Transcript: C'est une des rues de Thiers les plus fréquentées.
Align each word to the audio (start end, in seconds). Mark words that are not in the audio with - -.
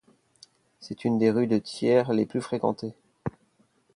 C'est 0.79 1.05
une 1.05 1.19
des 1.19 1.29
rues 1.29 1.45
de 1.45 1.59
Thiers 1.59 2.05
les 2.11 2.25
plus 2.25 2.41
fréquentées. 2.41 2.95